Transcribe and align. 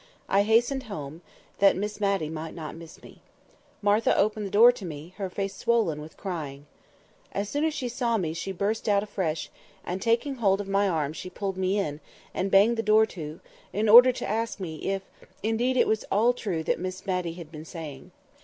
I 0.27 0.41
hastened 0.41 0.81
home, 0.89 1.21
that 1.59 1.75
Miss 1.77 1.99
Matty 1.99 2.27
might 2.27 2.55
not 2.55 2.73
miss 2.75 3.03
me. 3.03 3.21
Martha 3.83 4.17
opened 4.17 4.47
the 4.47 4.49
door 4.49 4.71
to 4.71 4.83
me, 4.83 5.13
her 5.17 5.29
face 5.29 5.53
swollen 5.55 6.01
with 6.01 6.17
crying. 6.17 6.65
As 7.33 7.49
soon 7.49 7.63
as 7.63 7.75
she 7.75 7.87
saw 7.87 8.17
me 8.17 8.33
she 8.33 8.51
burst 8.51 8.89
out 8.89 9.03
afresh, 9.03 9.51
and 9.85 10.01
taking 10.01 10.37
hold 10.37 10.59
of 10.59 10.67
my 10.67 10.89
arm 10.89 11.13
she 11.13 11.29
pulled 11.29 11.55
me 11.55 11.77
in, 11.77 11.99
and 12.33 12.49
banged 12.49 12.77
the 12.77 12.81
door 12.81 13.05
to, 13.13 13.41
in 13.73 13.87
order 13.87 14.11
to 14.11 14.27
ask 14.27 14.59
me 14.59 14.77
if 14.77 15.03
indeed 15.43 15.77
it 15.77 15.87
was 15.87 16.03
all 16.11 16.33
true 16.33 16.63
that 16.63 16.79
Miss 16.79 17.05
Matty 17.05 17.33
had 17.33 17.51
been 17.51 17.63
saying. 17.63 18.09